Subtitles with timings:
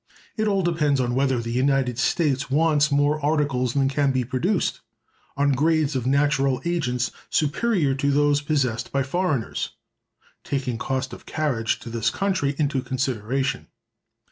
[0.35, 4.79] It all depends on whether the United States wants more articles than can be produced
[5.37, 9.73] on grades of natural agents superior to those possessed by foreigners,
[10.43, 13.67] taking cost of carriage to this country into consideration.